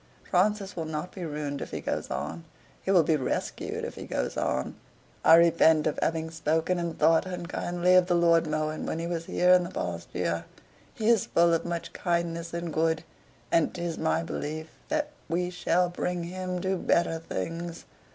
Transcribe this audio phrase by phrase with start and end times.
[0.27, 2.43] "Francis will not be ruined if he goes on;
[2.81, 4.73] he will be rescued if he goes on.
[5.23, 9.25] I repent of having spoken and thought unkindly of the Lord Mohun when he was
[9.25, 10.45] here in the past year.
[10.95, 13.03] He is full of much kindness and good;
[13.51, 17.85] and 'tis my belief that we shall bring him to better things.